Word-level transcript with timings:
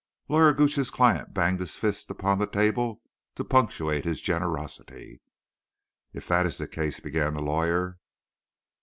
Lawyer 0.29 0.51
Gooch's 0.51 0.89
client 0.89 1.31
banged 1.31 1.59
his 1.59 1.75
fist 1.75 2.09
upon 2.09 2.39
the 2.39 2.47
table 2.47 3.03
to 3.35 3.43
punctuate 3.43 4.03
his 4.03 4.19
generosity. 4.19 5.21
"If 6.11 6.27
that 6.27 6.47
is 6.47 6.57
the 6.57 6.67
case—" 6.67 6.99
began 6.99 7.35
the 7.35 7.41
lawyer. 7.43 7.99